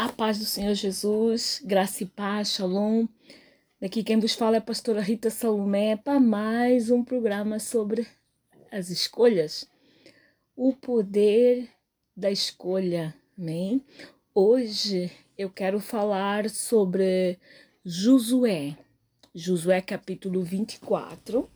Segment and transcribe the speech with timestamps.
[0.00, 3.08] A paz do Senhor Jesus, graça e paz, shalom.
[3.80, 8.06] Daqui quem vos fala é a pastora Rita Salomé para mais um programa sobre
[8.70, 9.68] as escolhas.
[10.54, 11.68] O poder
[12.16, 13.84] da escolha, amém?
[14.32, 17.36] Hoje eu quero falar sobre
[17.84, 18.78] Josué.
[19.34, 21.50] Josué capítulo 24.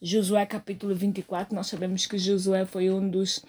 [0.00, 3.44] Josué capítulo 24, nós sabemos que Josué foi um dos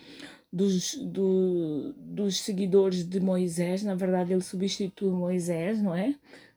[0.55, 6.15] dos, do, dos seguidores de Moisés, na verdade ele substitui Moisés, não é?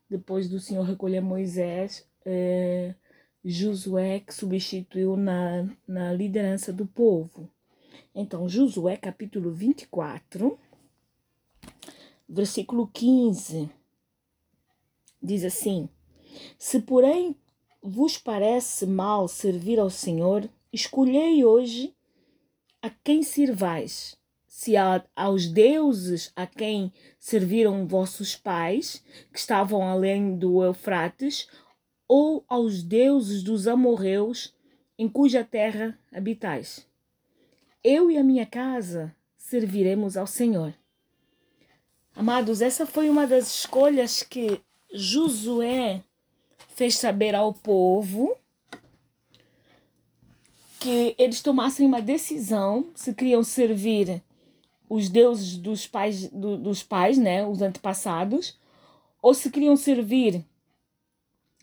[0.09, 2.95] Depois do Senhor recolher Moisés, é,
[3.45, 7.51] Josué que substituiu na, na liderança do povo.
[8.15, 10.57] Então, Josué capítulo 24,
[12.29, 13.69] versículo 15,
[15.21, 15.88] diz assim:
[16.57, 17.35] Se porém
[17.83, 21.98] vos parece mal servir ao Senhor, escolhei hoje
[22.82, 24.16] a quem sirvais?
[24.46, 31.48] Se a, aos deuses a quem serviram vossos pais, que estavam além do Eufrates,
[32.09, 34.54] ou aos deuses dos amorreus,
[34.98, 36.87] em cuja terra habitais.
[37.85, 40.74] Eu e a minha casa serviremos ao Senhor.
[42.16, 44.60] Amados, essa foi uma das escolhas que
[44.92, 46.02] Josué
[46.74, 48.37] fez saber ao povo
[50.89, 54.23] que eles tomassem uma decisão se queriam servir
[54.89, 58.59] os deuses dos pais, do, dos pais, né, os antepassados,
[59.21, 60.43] ou se queriam servir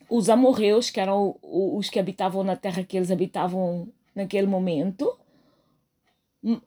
[0.08, 5.18] os amorreus, que eram os que habitavam na terra que eles habitavam naquele momento,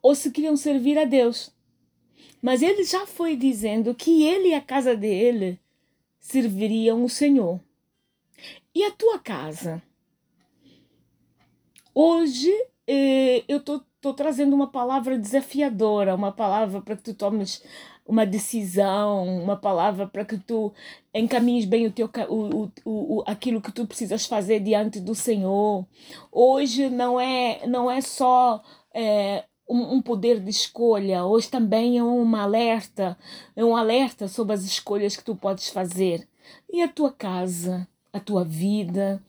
[0.02, 1.52] ou se queriam servir a Deus.
[2.42, 5.60] Mas ele já foi dizendo que ele e a casa dele
[6.18, 7.60] serviriam o Senhor.
[8.74, 9.80] E a tua casa?
[12.00, 12.48] Hoje
[12.86, 17.60] eh, eu estou trazendo uma palavra desafiadora, uma palavra para que tu tomes
[18.06, 20.72] uma decisão, uma palavra para que tu
[21.12, 25.84] encaminhes bem o teu, o, o, o, aquilo que tu precisas fazer diante do Senhor.
[26.30, 28.62] Hoje não é, não é só
[28.94, 33.18] é, um, um, poder de escolha, hoje também é um alerta,
[33.56, 36.28] é um alerta sobre as escolhas que tu podes fazer.
[36.70, 39.20] E a tua casa, a tua vida,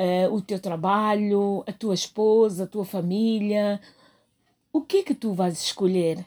[0.00, 3.80] uh, o teu trabalho, a tua esposa, a tua família.
[4.72, 6.24] O que é que tu vais escolher?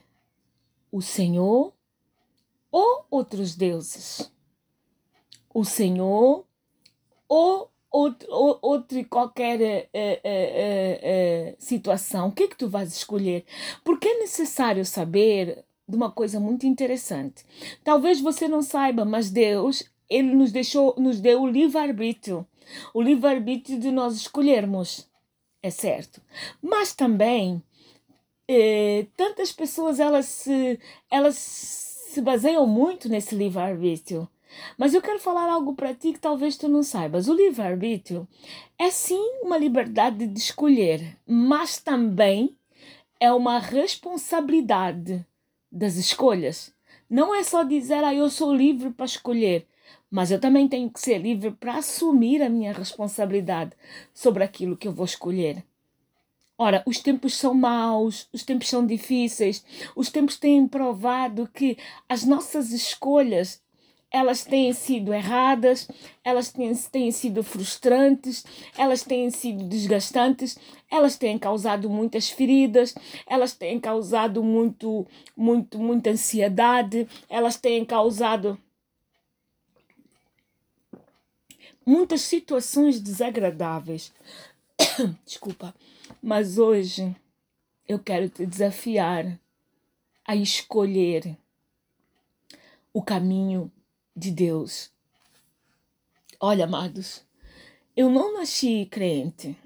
[0.92, 1.74] O Senhor
[2.72, 4.32] ou outros deuses?
[5.54, 6.46] O Senhor
[7.28, 8.28] ou outro,
[8.62, 12.28] outro qualquer uh, uh, situação?
[12.28, 13.46] O que é que tu vais escolher?
[13.84, 17.46] Porque é necessário saber de uma coisa muito interessante.
[17.84, 22.46] Talvez você não saiba, mas Deus, ele nos deixou, nos deu o livre-arbítrio.
[22.94, 25.10] O livre-arbítrio de nós escolhermos,
[25.62, 26.22] é certo.
[26.62, 27.62] Mas também,
[28.48, 30.80] eh, tantas pessoas elas se,
[31.10, 34.28] elas se baseiam muito nesse livre-arbítrio.
[34.78, 37.28] Mas eu quero falar algo para ti que talvez tu não saibas.
[37.28, 38.28] O livre-arbítrio
[38.78, 42.56] é sim uma liberdade de escolher, mas também
[43.20, 45.26] é uma responsabilidade
[45.72, 46.72] das escolhas.
[47.10, 49.68] Não é só dizer, ah, eu sou livre para escolher
[50.14, 53.72] mas eu também tenho que ser livre para assumir a minha responsabilidade
[54.14, 55.66] sobre aquilo que eu vou escolher.
[56.56, 59.66] Ora, os tempos são maus, os tempos são difíceis,
[59.96, 63.60] os tempos têm provado que as nossas escolhas
[64.12, 65.90] elas têm sido erradas,
[66.24, 68.46] elas têm, têm sido frustrantes,
[68.78, 70.60] elas têm sido desgastantes,
[70.92, 72.94] elas têm causado muitas feridas,
[73.26, 78.56] elas têm causado muito, muito, muita ansiedade, elas têm causado
[81.86, 84.14] muitas situações desagradáveis.
[85.26, 85.74] Desculpa,
[86.22, 87.16] mas hoje
[87.88, 89.40] eu quero te desafiar
[90.26, 91.38] a escolher
[92.94, 93.72] o caminho
[94.16, 94.92] de Deus.
[96.40, 97.24] Olha, amados,
[97.96, 99.58] eu não nasci crente.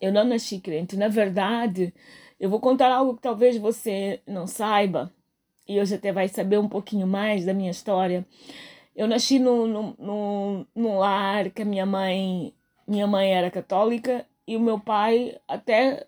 [0.00, 0.96] Eu não nasci crente.
[0.96, 1.92] Na verdade,
[2.38, 5.12] eu vou contar algo que talvez você não saiba,
[5.66, 8.26] e hoje até vai saber um pouquinho mais da minha história.
[8.96, 12.54] Eu nasci num, num, num lar que a minha mãe,
[12.88, 16.06] minha mãe era católica e o meu pai, até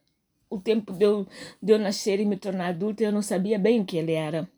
[0.48, 1.26] o tempo de eu,
[1.62, 4.48] de eu nascer e me tornar adulta, eu não sabia bem o que ele era.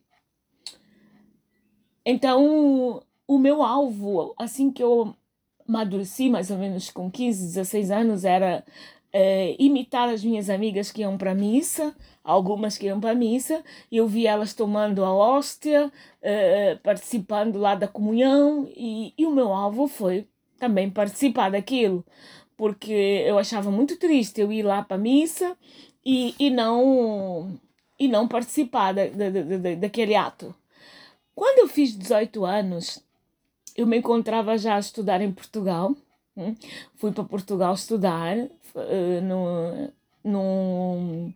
[2.06, 5.14] Então, o meu alvo, assim que eu
[5.68, 8.64] amadureci, mais ou menos com 15, 16 anos, era
[9.12, 11.94] é, imitar as minhas amigas que iam para a missa,
[12.30, 15.92] algumas que iam para a missa, eu vi elas tomando a hóstia,
[16.22, 20.26] é, participando lá da comunhão, e, e o meu alvo foi
[20.58, 22.04] também participar daquilo,
[22.56, 25.56] porque eu achava muito triste eu ir lá para a missa
[26.04, 27.58] e, e, não,
[27.98, 30.54] e não participar da, da, da, daquele ato.
[31.34, 33.02] Quando eu fiz 18 anos,
[33.76, 35.96] eu me encontrava já a estudar em Portugal.
[36.36, 36.54] Hum?
[36.96, 39.90] Fui para Portugal estudar uh, no,
[40.22, 41.32] no,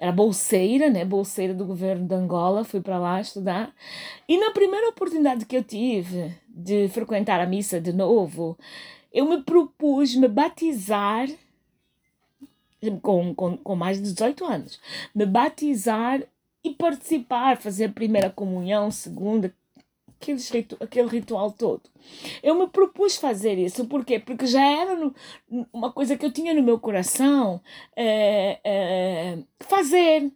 [0.00, 1.04] era bolseira, né?
[1.04, 3.70] Bolseira do governo de Angola, fui para lá estudar.
[4.26, 8.58] E na primeira oportunidade que eu tive de frequentar a missa de novo,
[9.12, 11.28] eu me propus me batizar
[13.02, 14.80] com, com, com mais de 18 anos,
[15.14, 16.22] me batizar
[16.64, 19.54] e participar, fazer a primeira comunhão, segunda,
[20.20, 21.82] aquele, ritu aquele ritual todo.
[22.42, 24.18] Eu me propus fazer isso, por quê?
[24.18, 25.14] Porque já era no,
[25.72, 27.60] uma coisa que eu tinha no meu coração
[27.96, 29.09] é, é,
[29.80, 30.32] fazer.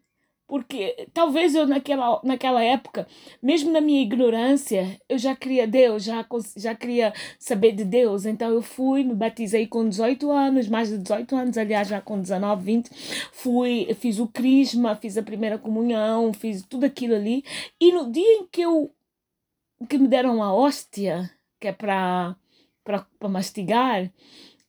[0.47, 3.09] Porque talvez eu naquela, naquela época,
[3.43, 6.25] mesmo na minha ignorância, eu já queria Deus, já,
[6.55, 8.27] já queria saber de Deus.
[8.27, 12.21] Então eu fui, me batizei com 18 anos, mais de 18 anos, aliás, já com
[12.21, 12.91] 19, 20.
[13.33, 17.43] Fui, fiz o crisma, fiz a primeira comunhão, fiz tudo aquilo ali.
[17.81, 18.93] E no dia em que eu
[19.89, 22.37] que me deram a hóstia, que é para
[23.29, 24.11] mastigar,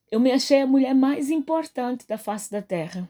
[0.10, 3.10] eu me achei a mulher mais importante da face da terra.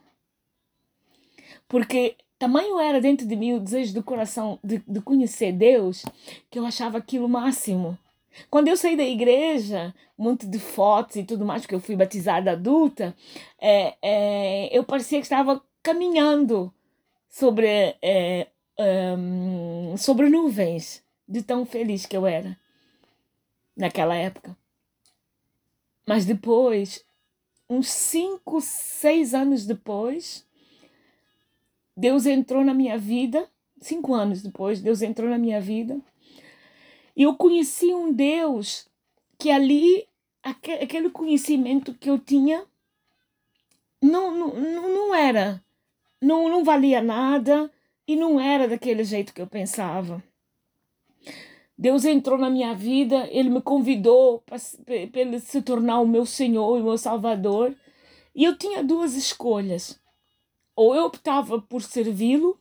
[1.67, 6.03] Porque tamanho era dentro de mim o desejo do coração de, de conhecer Deus,
[6.49, 7.97] que eu achava aquilo máximo.
[8.49, 12.51] Quando eu saí da igreja, monte de fotos e tudo mais, porque eu fui batizada
[12.51, 13.15] adulta,
[13.59, 16.73] é, é, eu parecia que estava caminhando
[17.29, 17.67] sobre,
[18.01, 18.47] é,
[19.17, 22.57] um, sobre nuvens de tão feliz que eu era
[23.75, 24.55] naquela época.
[26.07, 27.03] Mas depois,
[27.69, 30.44] uns cinco, seis anos depois,
[31.95, 33.47] Deus entrou na minha vida.
[33.79, 35.99] Cinco anos depois, Deus entrou na minha vida.
[37.15, 38.87] E eu conheci um Deus
[39.37, 40.07] que ali,
[40.43, 42.65] aquele conhecimento que eu tinha,
[44.01, 45.63] não, não, não era,
[46.21, 47.71] não, não valia nada
[48.07, 50.23] e não era daquele jeito que eu pensava.
[51.77, 56.81] Deus entrou na minha vida, Ele me convidou para se tornar o meu Senhor e
[56.81, 57.75] o meu Salvador.
[58.33, 59.99] E eu tinha duas escolhas.
[60.75, 62.59] Ou eu optava por servi-lo,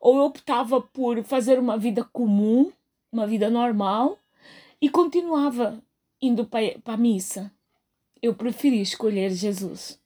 [0.00, 2.72] ou eu optava por fazer uma vida comum,
[3.12, 4.18] uma vida normal,
[4.80, 5.82] e continuava
[6.20, 7.52] indo para a missa.
[8.20, 10.00] Eu preferi escolher Jesus.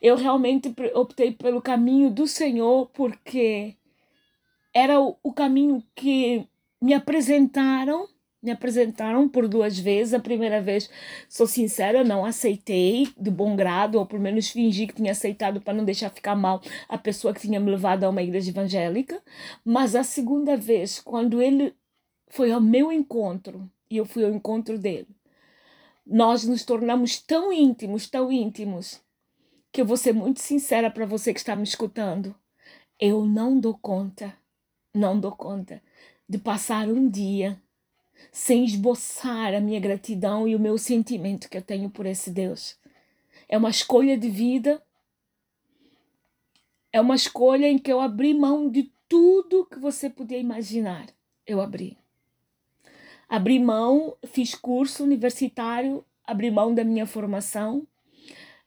[0.00, 3.74] Eu realmente optei pelo caminho do Senhor porque
[4.74, 6.46] era o, o caminho que
[6.80, 8.06] me apresentaram,
[8.44, 10.12] me apresentaram por duas vezes.
[10.12, 10.90] A primeira vez,
[11.28, 15.72] sou sincera, não aceitei de bom grado, ou pelo menos fingi que tinha aceitado para
[15.72, 19.20] não deixar ficar mal a pessoa que tinha me levado a uma igreja evangélica.
[19.64, 21.74] Mas a segunda vez, quando ele
[22.28, 25.08] foi ao meu encontro e eu fui ao encontro dele,
[26.06, 29.00] nós nos tornamos tão íntimos, tão íntimos,
[29.72, 32.34] que eu vou ser muito sincera para você que está me escutando.
[33.00, 34.36] Eu não dou conta,
[34.94, 35.82] não dou conta
[36.28, 37.60] de passar um dia
[38.32, 42.76] sem esboçar a minha gratidão e o meu sentimento que eu tenho por esse Deus.
[43.48, 44.82] É uma escolha de vida.
[46.92, 51.06] É uma escolha em que eu abri mão de tudo que você podia imaginar.
[51.46, 51.96] Eu abri.
[53.28, 57.86] Abri mão, fiz curso universitário, abri mão da minha formação.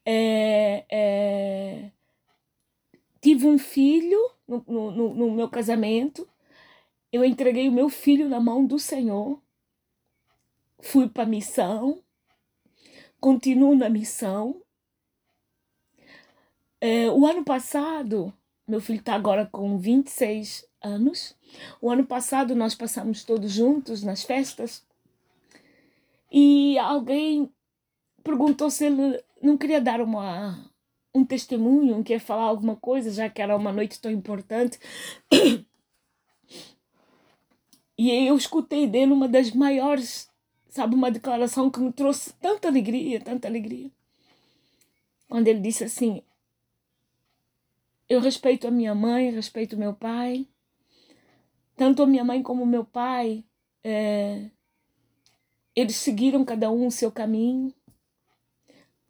[0.05, 1.91] É, é,
[3.21, 6.27] tive um filho no, no, no meu casamento
[7.17, 9.41] eu entreguei o meu filho na mão do Senhor,
[10.79, 12.01] fui para a missão,
[13.19, 14.61] continuo na missão.
[16.79, 18.31] É, o ano passado,
[18.67, 21.35] meu filho está agora com 26 anos.
[21.81, 24.85] O ano passado nós passamos todos juntos nas festas
[26.31, 27.49] e alguém
[28.23, 30.69] perguntou se ele não queria dar uma,
[31.15, 34.79] um testemunho, queria falar alguma coisa, já que era uma noite tão importante.
[37.97, 40.29] E eu escutei dele uma das maiores,
[40.69, 43.89] sabe, uma declaração que me trouxe tanta alegria, tanta alegria.
[45.27, 46.21] Quando ele disse assim:
[48.07, 50.47] Eu respeito a minha mãe, respeito meu pai,
[51.75, 53.43] tanto a minha mãe como o meu pai,
[53.83, 54.49] é,
[55.75, 57.73] eles seguiram cada um o seu caminho.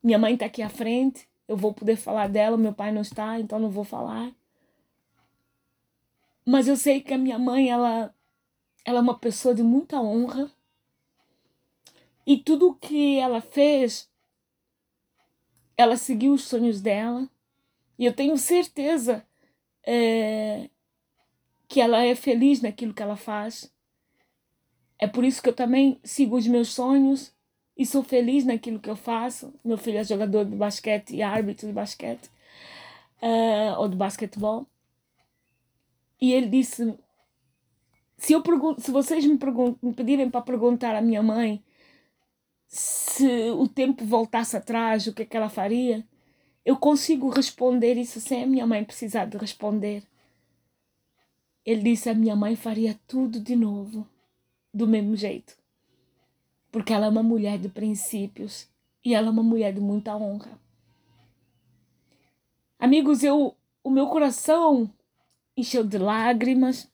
[0.02, 3.40] Minha mãe está aqui à frente, eu vou poder falar dela, meu pai não está,
[3.40, 4.34] então não vou falar.
[6.46, 8.14] Mas eu sei que a minha mãe, ela
[8.88, 10.50] ela é uma pessoa de muita honra.
[12.26, 14.10] E tudo o que ela fez,
[15.76, 17.30] ela seguiu os sonhos dela.
[18.00, 19.28] E eu tenho certeza
[19.86, 20.70] é,
[21.68, 23.70] que ela é feliz naquilo que ela faz.
[24.98, 27.36] É por isso que eu também sigo os meus sonhos
[27.78, 29.54] e sou feliz naquilo que eu faço.
[29.66, 32.30] Meu filho é jogador de basquete e árbitro de basquete,
[33.22, 34.66] uh, ou de basquetebol.
[36.22, 36.98] E ele disse:
[38.18, 39.38] Se, eu pergunto, se vocês me,
[39.82, 41.64] me pedirem para perguntar à minha mãe
[42.68, 46.06] se o tempo voltasse atrás, o que é que ela faria,
[46.66, 50.04] eu consigo responder isso sem a minha mãe precisar de responder.
[51.66, 54.08] Ele disse: a minha mãe faria tudo de novo,
[54.74, 55.58] do mesmo jeito.
[56.72, 58.68] Porque ela é uma mulher de princípios
[59.04, 60.60] e ela é uma mulher de muita honra.
[62.78, 64.90] Amigos, eu, o meu coração
[65.56, 66.90] encheu de lágrimas.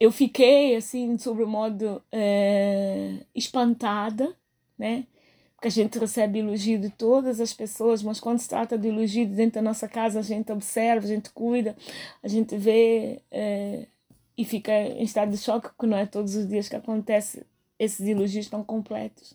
[0.00, 4.34] Eu fiquei assim, sobre o modo é, espantada,
[4.78, 5.06] né?
[5.54, 9.26] Porque a gente recebe elogio de todas as pessoas, mas quando se trata de elogio
[9.26, 11.76] dentro da nossa casa, a gente observa, a gente cuida,
[12.22, 13.88] a gente vê é,
[14.36, 17.44] e fica em estado de choque, porque não é todos os dias que acontece
[17.76, 19.34] esses elogios tão completos.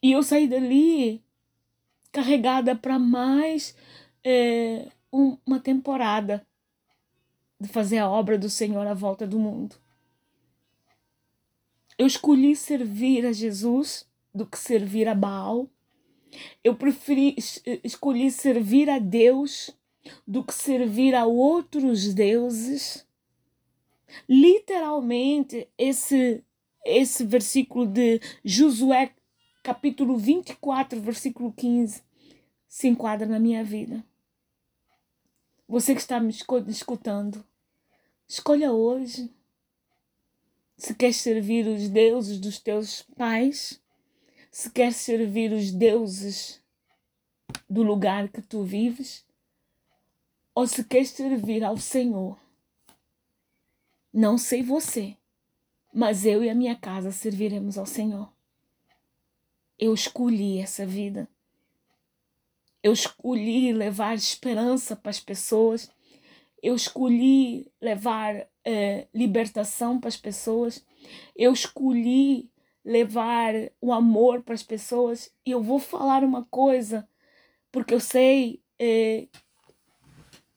[0.00, 1.20] E eu saí dali
[2.12, 3.74] carregada para mais
[4.22, 6.46] é, um, uma temporada
[7.60, 9.76] de fazer a obra do Senhor à volta do mundo.
[11.98, 15.68] Eu escolhi servir a Jesus do que servir a Baal.
[16.62, 17.34] Eu preferi
[17.82, 19.70] escolhi servir a Deus
[20.26, 23.06] do que servir a outros deuses.
[24.28, 26.44] Literalmente, esse
[26.84, 29.12] esse versículo de Josué
[29.62, 32.02] capítulo 24, versículo 15,
[32.66, 34.02] se enquadra na minha vida.
[35.68, 36.32] Você que está me
[36.68, 37.44] escutando,
[38.26, 39.30] escolha hoje
[40.78, 43.78] se queres servir os deuses dos teus pais,
[44.50, 46.62] se queres servir os deuses
[47.68, 49.26] do lugar que tu vives,
[50.54, 52.38] ou se queres servir ao Senhor.
[54.10, 55.16] Não sei você,
[55.92, 58.32] mas eu e a minha casa serviremos ao Senhor.
[59.78, 61.28] Eu escolhi essa vida.
[62.82, 65.90] Eu escolhi levar esperança para as pessoas.
[66.62, 70.84] Eu escolhi levar eh, libertação para as pessoas.
[71.34, 72.50] Eu escolhi
[72.84, 75.32] levar o amor para as pessoas.
[75.44, 77.08] E eu vou falar uma coisa,
[77.70, 79.28] porque eu sei eh,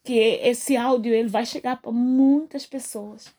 [0.03, 3.33] que esse áudio ele vai chegar para muitas pessoas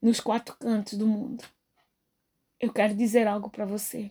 [0.00, 1.44] nos quatro cantos do mundo.
[2.58, 4.10] Eu quero dizer algo para você.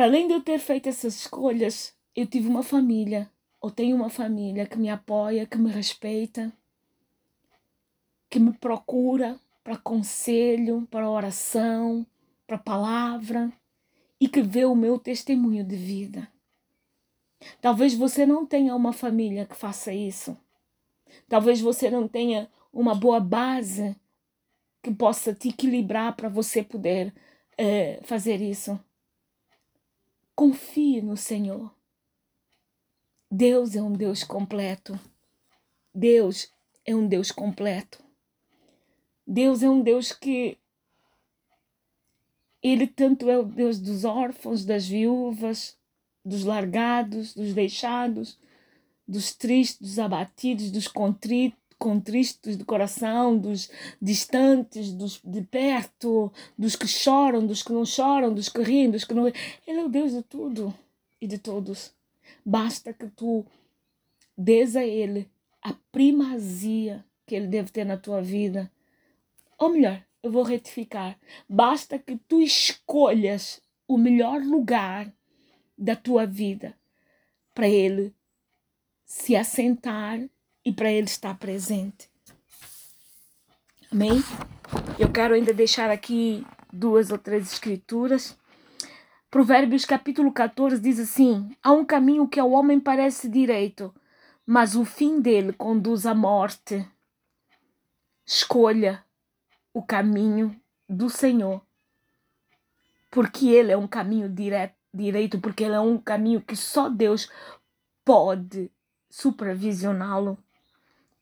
[0.00, 3.30] Para além de eu ter feito essas escolhas, eu tive uma família,
[3.60, 6.50] ou tenho uma família que me apoia, que me respeita,
[8.30, 12.06] que me procura para conselho, para oração,
[12.46, 13.52] para palavra
[14.18, 16.26] e que vê o meu testemunho de vida.
[17.60, 20.34] Talvez você não tenha uma família que faça isso.
[21.28, 23.94] Talvez você não tenha uma boa base
[24.82, 27.12] que possa te equilibrar para você poder
[27.58, 28.80] é, fazer isso.
[30.40, 31.70] Confie no Senhor.
[33.30, 34.98] Deus é um Deus completo.
[35.94, 36.50] Deus
[36.82, 38.02] é um Deus completo.
[39.26, 40.56] Deus é um Deus que
[42.62, 45.76] ele tanto é o Deus dos órfãos, das viúvas,
[46.24, 48.38] dos largados, dos deixados,
[49.06, 53.70] dos tristes, dos abatidos, dos contritos, contristos do coração, dos
[54.00, 59.02] distantes, dos de perto, dos que choram, dos que não choram, dos que riem, dos
[59.02, 59.26] que não.
[59.26, 60.72] Ele é o Deus de tudo
[61.20, 61.92] e de todos.
[62.44, 63.46] Basta que tu
[64.36, 65.28] dês a Ele
[65.62, 68.70] a primazia que Ele deve ter na tua vida.
[69.58, 71.18] Ou melhor, eu vou retificar.
[71.48, 75.10] Basta que tu escolhas o melhor lugar
[75.76, 76.76] da tua vida
[77.54, 78.14] para Ele
[79.06, 80.20] se assentar
[80.70, 82.08] e para Ele estar presente.
[83.90, 84.22] Amém?
[84.98, 88.38] Eu quero ainda deixar aqui duas ou três escrituras.
[89.28, 93.92] Provérbios capítulo 14 diz assim: Há um caminho que ao homem parece direito,
[94.46, 96.88] mas o fim dele conduz à morte.
[98.24, 99.04] Escolha
[99.74, 100.54] o caminho
[100.88, 101.60] do Senhor,
[103.10, 107.28] porque ele é um caminho direto, direito, porque ele é um caminho que só Deus
[108.04, 108.70] pode
[109.10, 110.38] supervisioná-lo.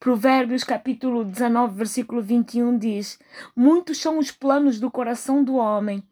[0.01, 3.19] Provérbios capítulo 19, versículo 21 diz:
[3.55, 6.05] Muitos são os planos do coração do homem,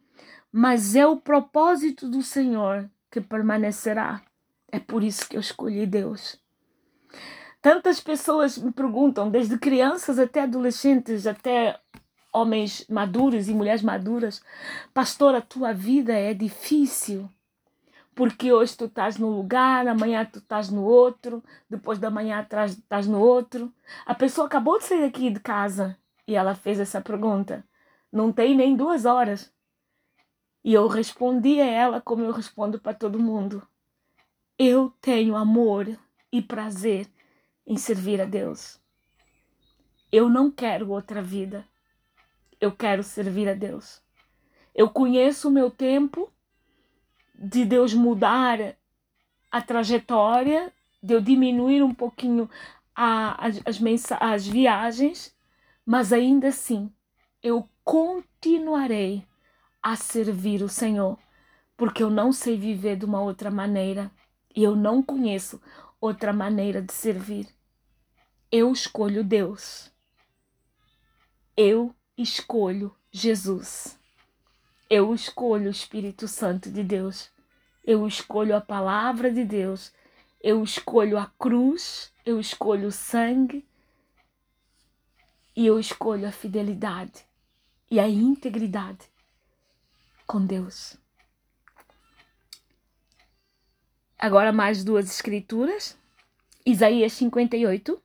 [0.51, 4.21] mas é o propósito do Senhor que permanecerá.
[4.69, 6.37] É por isso que eu escolhi Deus.
[7.61, 11.79] Tantas pessoas me perguntam, desde crianças até adolescentes, até
[12.33, 14.41] homens maduros e mulheres maduras,
[14.93, 17.29] pastor, a tua vida é difícil
[18.17, 23.05] porque hoje tu estás num lugar, amanhã tu estás no outro, depois da manhã estás
[23.05, 23.71] no outro.
[24.07, 25.95] A pessoa acabou de sair aqui de casa
[26.27, 27.63] e ela fez essa pergunta.
[28.11, 29.53] Não tem nem duas horas.
[30.63, 33.61] E eu respondi a ela como eu respondo para todo mundo.
[34.57, 35.87] Eu tenho amor
[36.31, 37.07] e prazer
[37.67, 38.81] em servir a Deus.
[40.11, 41.63] Eu não quero outra vida.
[42.59, 44.01] Eu quero servir a Deus.
[44.73, 46.33] Eu conheço o meu tempo
[47.37, 48.75] de Deus mudar
[49.51, 52.49] a trajetória, de eu diminuir um pouquinho
[52.95, 55.35] a, as, as, as viagens,
[55.85, 56.91] mas ainda assim
[57.43, 59.25] eu continuarei
[59.81, 61.17] a servir o Senhor,
[61.77, 64.11] porque eu não sei viver de uma outra maneira
[64.55, 65.61] e eu não conheço
[66.01, 67.47] outra maneira de servir.
[68.51, 69.91] Eu escolho Deus.
[71.55, 73.96] Eu escolho Jesus.
[74.89, 77.29] Eu escolho o Espírito Santo de Deus.
[77.83, 79.91] Eu escolho a palavra de Deus.
[80.41, 82.11] Eu escolho a cruz.
[82.25, 83.65] Eu escolho o sangue.
[85.55, 87.25] E eu escolho a fidelidade
[87.89, 89.09] e a integridade
[90.25, 90.97] com Deus.
[94.19, 95.97] Agora mais duas escrituras.
[96.65, 98.01] Isaías 58,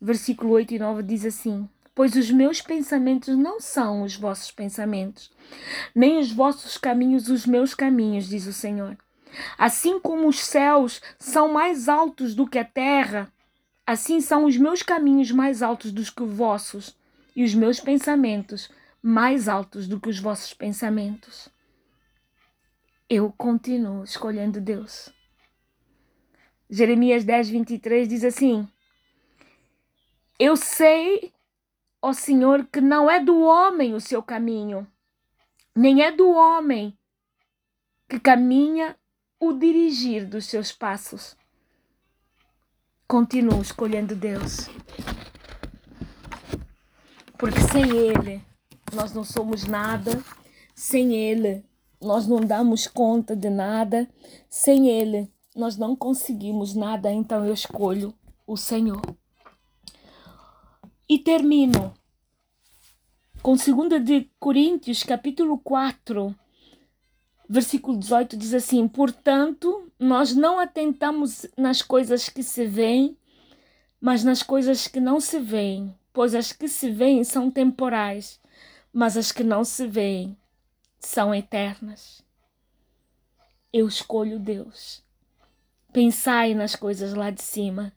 [0.00, 5.32] versículo 8 e 9 diz assim: Pois os meus pensamentos não são os vossos pensamentos,
[5.92, 8.96] nem os vossos caminhos os meus caminhos, diz o Senhor.
[9.58, 13.32] Assim como os céus são mais altos do que a terra,
[13.84, 16.96] assim são os meus caminhos mais altos do que os vossos,
[17.34, 18.70] e os meus pensamentos
[19.02, 21.48] mais altos do que os vossos pensamentos.
[23.10, 25.12] Eu continuo escolhendo Deus.
[26.70, 28.68] Jeremias 10, 23 diz assim:
[30.38, 31.32] Eu sei,
[32.00, 34.86] ó Senhor, que não é do homem o seu caminho,
[35.74, 36.96] nem é do homem
[38.08, 38.96] que caminha
[39.38, 41.36] o dirigir dos seus passos.
[43.06, 44.68] Continuo escolhendo Deus.
[47.36, 48.44] Porque sem Ele
[48.92, 50.22] nós não somos nada,
[50.74, 51.64] sem Ele
[52.00, 54.08] nós não damos conta de nada,
[54.48, 58.14] sem Ele nós não conseguimos nada, então eu escolho
[58.46, 59.00] o Senhor.
[61.10, 61.94] E termino
[63.40, 66.36] com 2 de Coríntios, capítulo 4,
[67.48, 73.16] versículo 18 diz assim: "Portanto, nós não atentamos nas coisas que se veem,
[73.98, 78.38] mas nas coisas que não se veem, pois as que se veem são temporais,
[78.92, 80.36] mas as que não se veem
[81.00, 82.22] são eternas.
[83.72, 85.02] Eu escolho Deus.
[85.90, 87.94] Pensai nas coisas lá de cima,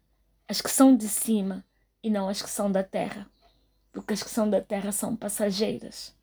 [0.48, 1.66] as que são de cima
[2.04, 3.30] e não as que são da terra,
[3.92, 6.16] porque as que são da terra são passageiras,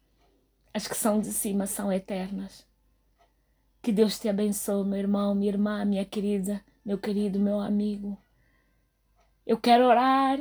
[0.72, 2.66] as que são de cima são eternas.
[3.80, 8.18] Que Deus te abençoe, meu irmão, minha irmã, minha querida, meu querido, meu amigo.
[9.46, 10.40] Eu quero orar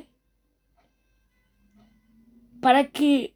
[2.60, 3.36] para que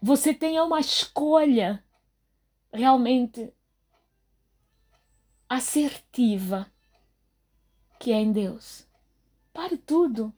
[0.00, 1.82] você tenha uma escolha
[2.72, 3.52] realmente
[5.48, 6.66] assertiva
[7.98, 8.84] que é em Deus.
[9.52, 10.34] Pare tudo.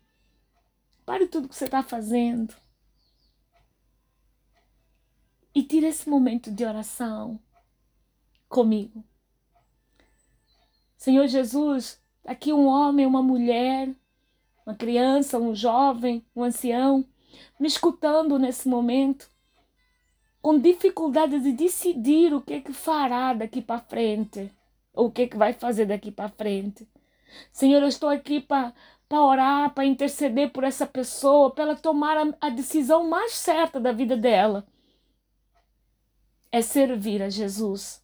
[1.04, 2.54] Pare tudo que você está fazendo.
[5.54, 7.38] E tire esse momento de oração
[8.48, 9.04] comigo.
[10.96, 13.94] Senhor Jesus, aqui um homem, uma mulher,
[14.66, 17.06] uma criança, um jovem, um ancião,
[17.60, 19.30] me escutando nesse momento
[20.40, 24.52] com dificuldade de decidir o que é que fará daqui para frente,
[24.92, 26.86] ou o que é que vai fazer daqui para frente.
[27.50, 28.74] Senhor, eu estou aqui para
[29.10, 33.92] orar, para interceder por essa pessoa, para ela tomar a, a decisão mais certa da
[33.92, 34.66] vida dela.
[36.50, 38.02] É servir a Jesus.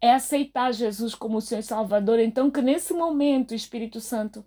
[0.00, 2.18] É aceitar Jesus como o Senhor Salvador.
[2.18, 4.44] Então, que nesse momento, Espírito Santo,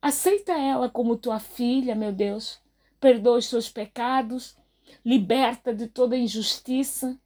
[0.00, 2.60] aceita ela como tua filha, meu Deus.
[3.00, 4.56] Perdoa os seus pecados
[5.04, 7.18] liberta de toda injustiça,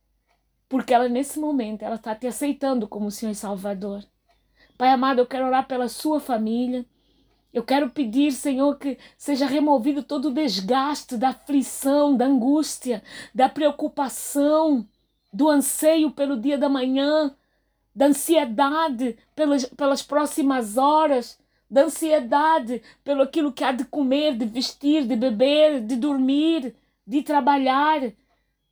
[0.68, 4.04] porque ela nesse momento ela está te aceitando como Senhor e Salvador.
[4.76, 6.84] Pai amado, eu quero orar pela sua família.
[7.52, 13.02] Eu quero pedir, Senhor, que seja removido todo o desgaste da aflição, da angústia,
[13.34, 14.86] da preocupação,
[15.32, 17.34] do anseio pelo dia da manhã,
[17.94, 21.38] da ansiedade pelas, pelas próximas horas,
[21.70, 26.74] da ansiedade pelo aquilo que há de comer, de vestir, de beber, de dormir
[27.08, 28.12] de trabalhar.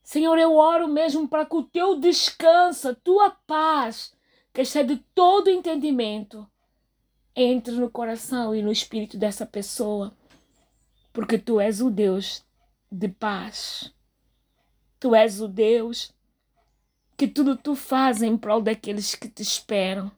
[0.03, 4.13] Senhor, eu oro mesmo para que o teu descanso, a tua paz,
[4.53, 6.47] que excede todo entendimento,
[7.37, 10.17] entre no coração e no espírito dessa pessoa,
[11.13, 12.43] porque tu és o Deus
[12.91, 13.93] de paz.
[14.99, 16.15] Tu és o Deus
[17.17, 20.11] que tudo tu faz em prol daqueles que te esperam.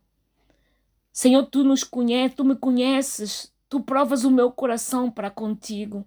[1.12, 6.04] Senhor, tu nos conheces, tu me conheces, tu provas o meu coração para contigo.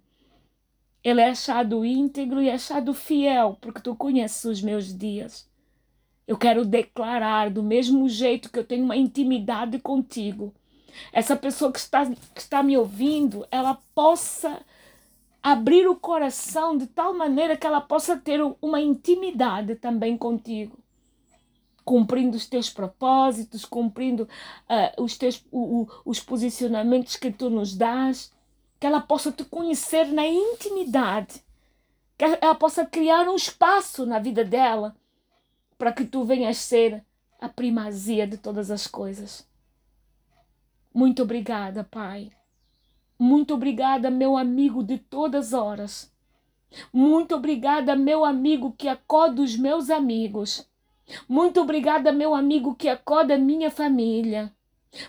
[1.04, 5.50] Ele é achado íntegro e é achado fiel, porque tu conheces os meus dias.
[6.26, 10.54] Eu quero declarar do mesmo jeito que eu tenho uma intimidade contigo.
[11.12, 14.62] Essa pessoa que está, que está me ouvindo, ela possa
[15.42, 20.78] abrir o coração de tal maneira que ela possa ter uma intimidade também contigo,
[21.84, 27.76] cumprindo os teus propósitos, cumprindo uh, os, teus, uh, uh, os posicionamentos que tu nos
[27.76, 28.32] dás,
[28.80, 31.44] que ela possa te conhecer na intimidade,
[32.18, 34.96] que ela possa criar um espaço na vida dela
[35.78, 37.04] para que tu venhas ser
[37.40, 39.50] a primazia de todas as coisas.
[40.94, 42.32] Muito obrigada, Pai.
[43.18, 46.12] Muito obrigada, meu amigo de todas horas.
[46.92, 50.68] Muito obrigada, meu amigo que acorda os meus amigos.
[51.28, 54.52] Muito obrigada, meu amigo que acorda minha família.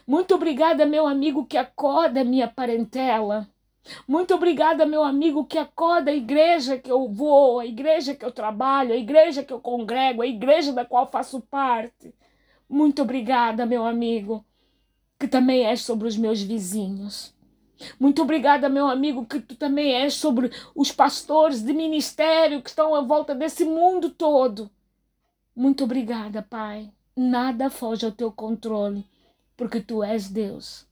[0.06, 3.48] Muito obrigada, meu amigo que acorda minha parentela.
[4.06, 8.30] Muito obrigada, meu amigo, que acorda a igreja que eu vou, a igreja que eu
[8.30, 12.14] trabalho, a igreja que eu congrego, a igreja da qual faço parte.
[12.68, 14.44] Muito obrigada, meu amigo,
[15.22, 17.32] que também és sobre os meus vizinhos.
[17.96, 22.92] Muito obrigada, meu amigo, que tu também és sobre os pastores de ministério que estão
[22.92, 24.68] à volta desse mundo todo.
[25.54, 26.90] Muito obrigada, Pai.
[27.16, 29.06] Nada foge ao teu controle,
[29.56, 30.88] porque tu és Deus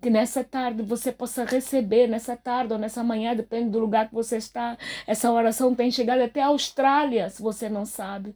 [0.00, 4.14] que nessa tarde você possa receber, nessa tarde ou nessa manhã, depende do lugar que
[4.14, 4.76] você está.
[5.06, 8.34] Essa oração tem chegado até a Austrália, se você não sabe.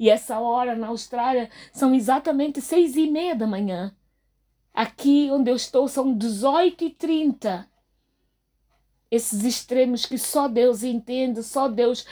[0.00, 3.94] E essa hora na Austrália são exatamente seis e meia da manhã.
[4.72, 7.68] Aqui onde eu estou são 18 e 30.
[9.10, 12.06] Esses extremos que só Deus entende, só Deus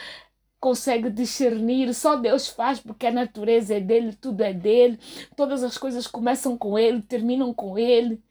[0.59, 4.99] consegue discernir, só Deus faz porque a natureza é dele, tudo é dele,
[5.35, 8.23] todas as coisas começam com ele, terminam com ele.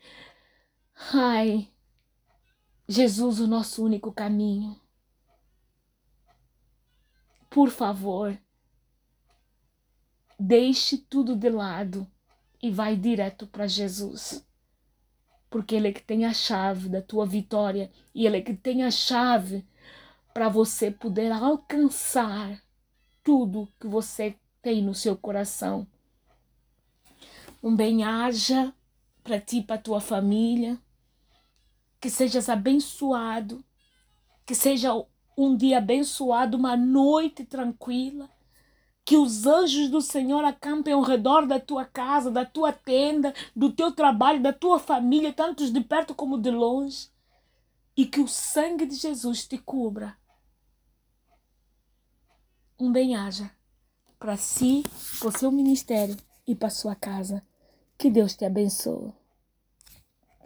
[1.13, 1.67] Ai,
[2.87, 4.81] Jesus, o nosso único caminho.
[7.51, 8.39] Por favor,
[10.39, 12.07] deixe tudo de lado
[12.63, 14.47] e vai direto para Jesus.
[15.51, 18.85] Porque Ele é que tem a chave da tua vitória e Ele é que tem
[18.85, 19.67] a chave
[20.33, 22.63] para você poder alcançar
[23.25, 25.87] tudo que você tem no seu coração.
[27.63, 28.73] Um bem-aja
[29.25, 30.79] para ti, para tua família
[32.01, 33.65] que sejas abençoado,
[34.47, 34.93] que seja
[35.37, 38.31] um dia abençoado, uma noite tranquila,
[39.09, 43.73] que os anjos do Senhor acampem ao redor da tua casa, da tua tenda, do
[43.73, 47.09] teu trabalho, da tua família, tanto de perto como de longe,
[47.97, 50.15] e que o sangue de Jesus te cubra.
[52.79, 53.51] Um bem-aja
[54.19, 54.85] para si,
[55.19, 56.15] para o seu ministério
[56.47, 57.43] e para sua casa.
[57.97, 59.18] Que Deus te abençoe.